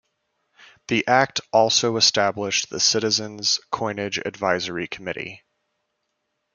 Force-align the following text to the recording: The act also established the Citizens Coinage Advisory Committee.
The 0.87 1.07
act 1.07 1.41
also 1.53 1.95
established 1.95 2.71
the 2.71 2.79
Citizens 2.79 3.59
Coinage 3.71 4.17
Advisory 4.17 4.87
Committee. 4.87 5.43